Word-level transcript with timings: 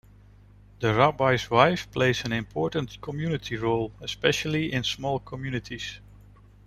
The 0.79 0.95
rabbi's 0.95 1.51
wife 1.51 1.91
plays 1.91 2.25
an 2.25 2.33
important 2.33 2.99
community 3.03 3.55
role, 3.55 3.91
especially 4.01 4.73
in 4.73 4.83
small 4.83 5.19
communities. 5.19 5.99